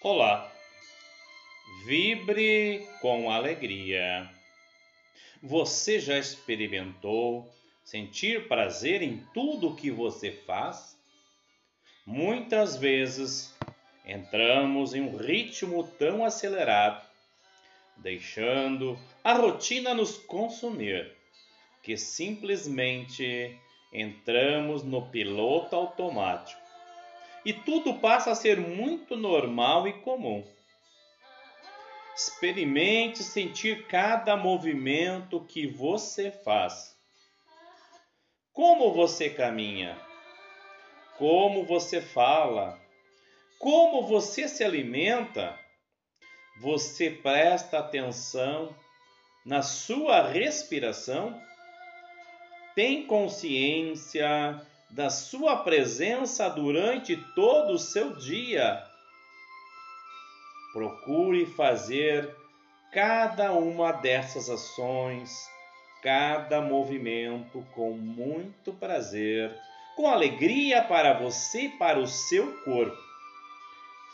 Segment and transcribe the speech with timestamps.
[0.00, 0.48] Olá,
[1.84, 4.30] vibre com alegria.
[5.42, 10.96] Você já experimentou sentir prazer em tudo que você faz?
[12.06, 13.52] Muitas vezes
[14.06, 17.04] entramos em um ritmo tão acelerado,
[17.96, 21.12] deixando a rotina nos consumir,
[21.82, 23.58] que simplesmente
[23.92, 26.67] entramos no piloto automático
[27.44, 30.44] e tudo passa a ser muito normal e comum.
[32.16, 36.96] Experimente sentir cada movimento que você faz.
[38.52, 39.96] Como você caminha?
[41.16, 42.78] Como você fala?
[43.58, 45.58] Como você se alimenta?
[46.60, 48.74] Você presta atenção
[49.46, 51.40] na sua respiração?
[52.74, 54.60] Tem consciência
[54.90, 58.82] da sua presença durante todo o seu dia.
[60.72, 62.34] Procure fazer
[62.92, 65.48] cada uma dessas ações,
[66.02, 69.54] cada movimento com muito prazer,
[69.96, 72.96] com alegria para você e para o seu corpo.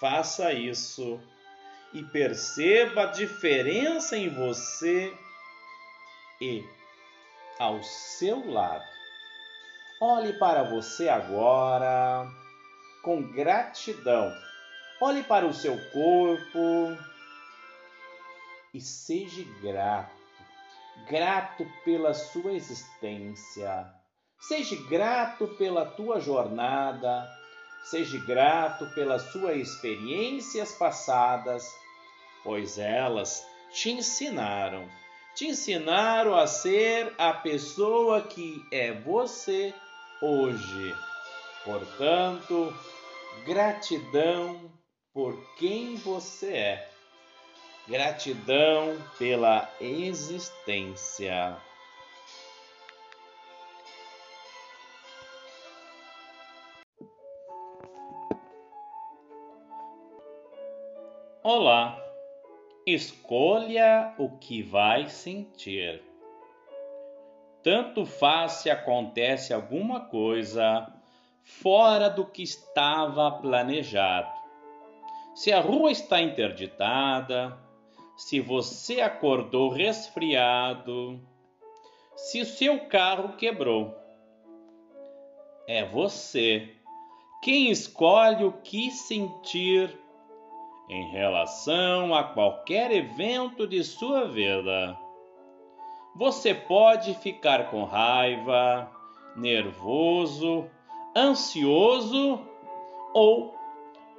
[0.00, 1.20] Faça isso
[1.92, 5.12] e perceba a diferença em você
[6.40, 6.64] e
[7.58, 8.95] ao seu lado.
[9.98, 12.30] Olhe para você agora
[13.02, 14.30] com gratidão.
[15.00, 16.98] Olhe para o seu corpo
[18.74, 20.14] e seja grato.
[21.08, 23.90] Grato pela sua existência.
[24.38, 27.26] Seja grato pela tua jornada.
[27.84, 31.66] Seja grato pelas suas experiências passadas,
[32.44, 34.86] pois elas te ensinaram.
[35.34, 39.74] Te ensinaram a ser a pessoa que é você
[40.20, 40.94] hoje.
[41.64, 42.72] Portanto,
[43.44, 44.70] gratidão
[45.12, 46.90] por quem você é.
[47.88, 51.56] Gratidão pela existência.
[61.42, 61.96] Olá,
[62.84, 66.02] escolha o que vai sentir
[67.66, 70.86] tanto faz se acontece alguma coisa
[71.42, 74.30] fora do que estava planejado.
[75.34, 77.58] Se a rua está interditada,
[78.16, 81.20] se você acordou resfriado,
[82.14, 83.96] se o seu carro quebrou.
[85.66, 86.72] É você
[87.42, 89.98] quem escolhe o que sentir
[90.88, 94.96] em relação a qualquer evento de sua vida.
[96.16, 98.90] Você pode ficar com raiva,
[99.36, 100.64] nervoso,
[101.14, 102.40] ansioso
[103.12, 103.54] ou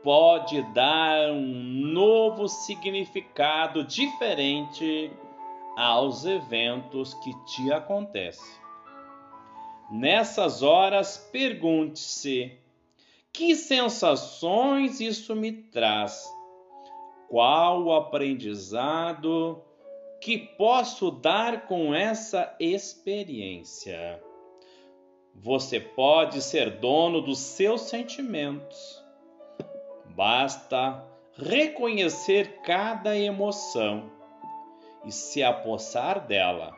[0.00, 1.52] pode dar um
[1.92, 5.10] novo significado diferente
[5.76, 8.60] aos eventos que te acontecem.
[9.90, 12.56] Nessas horas, pergunte-se:
[13.32, 16.32] que sensações isso me traz?
[17.28, 19.60] Qual o aprendizado
[20.20, 24.22] que posso dar com essa experiência?
[25.34, 29.02] Você pode ser dono dos seus sentimentos.
[30.14, 31.02] Basta
[31.34, 34.10] reconhecer cada emoção
[35.04, 36.76] e se apossar dela.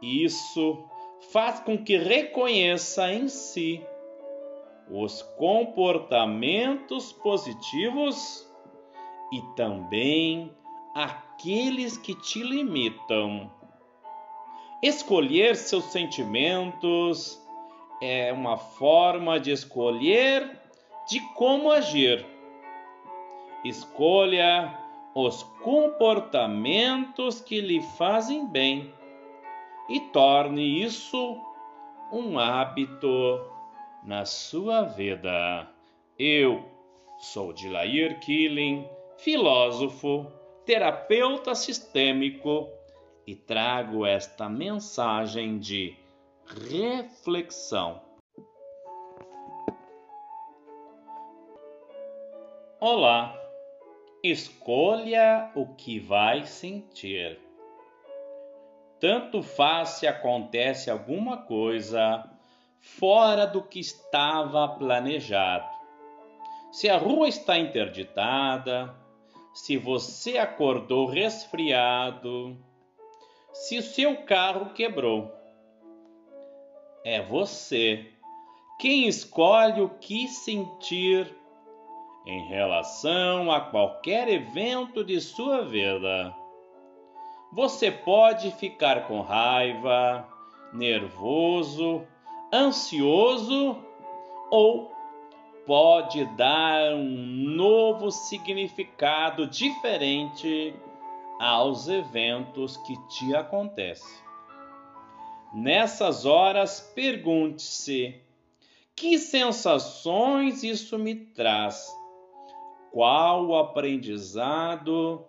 [0.00, 0.82] Isso
[1.30, 3.84] faz com que reconheça em si
[4.90, 8.48] os comportamentos positivos
[9.32, 10.50] e também
[10.94, 13.50] aqueles que te limitam.
[14.82, 17.40] Escolher seus sentimentos
[18.00, 20.58] é uma forma de escolher
[21.08, 22.26] de como agir.
[23.64, 24.76] Escolha
[25.14, 28.92] os comportamentos que lhe fazem bem
[29.88, 31.40] e torne isso
[32.10, 33.40] um hábito
[34.02, 35.68] na sua vida.
[36.18, 36.64] Eu
[37.18, 38.86] sou Dilair Killing,
[39.16, 40.26] filósofo
[40.64, 42.70] terapeuta sistêmico
[43.26, 45.96] e trago esta mensagem de
[46.46, 48.00] reflexão.
[52.80, 53.34] Olá,
[54.22, 57.40] escolha o que vai sentir.
[59.00, 62.28] Tanto faz se acontece alguma coisa
[62.80, 65.68] fora do que estava planejado.
[66.72, 68.94] Se a rua está interditada,
[69.52, 72.56] se você acordou resfriado,
[73.52, 75.30] se o seu carro quebrou.
[77.04, 78.12] É você
[78.78, 81.34] quem escolhe o que sentir
[82.26, 86.34] em relação a qualquer evento de sua vida.
[87.52, 90.26] Você pode ficar com raiva,
[90.72, 92.06] nervoso,
[92.52, 93.76] ansioso
[94.50, 94.90] ou
[95.66, 97.16] pode dar um
[97.54, 100.74] novo significado diferente
[101.38, 104.22] aos eventos que te acontecem.
[105.54, 108.20] Nessas horas, pergunte-se:
[108.94, 111.92] que sensações isso me traz?
[112.90, 115.26] Qual o aprendizado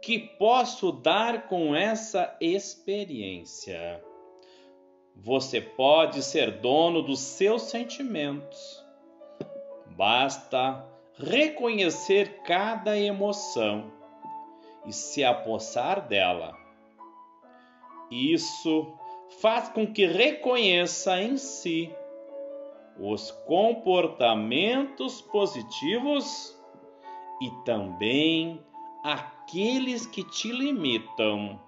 [0.00, 4.02] que posso dar com essa experiência?
[5.16, 8.89] Você pode ser dono dos seus sentimentos.
[10.00, 10.82] Basta
[11.18, 13.92] reconhecer cada emoção
[14.86, 16.56] e se apossar dela.
[18.10, 18.94] Isso
[19.42, 21.94] faz com que reconheça em si
[22.98, 26.58] os comportamentos positivos
[27.42, 28.58] e também
[29.04, 31.60] aqueles que te limitam.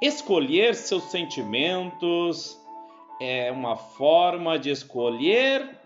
[0.00, 2.56] Escolher seus sentimentos
[3.20, 5.79] é uma forma de escolher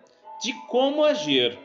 [0.44, 1.58] de como agir.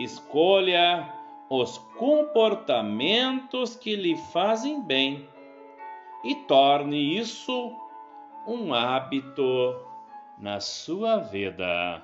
[0.00, 1.14] Escolha
[1.48, 5.28] os comportamentos que lhe fazem bem
[6.24, 7.72] e torne isso
[8.48, 9.80] um hábito
[10.40, 12.02] na sua vida.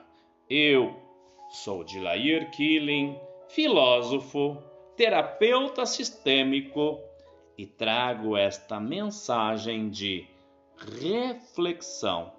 [0.48, 0.94] Eu
[1.48, 3.18] sou Dilair Killing,
[3.48, 4.62] filósofo,
[4.96, 7.00] terapeuta sistêmico
[7.58, 10.24] e trago esta mensagem de
[11.00, 12.32] reflexão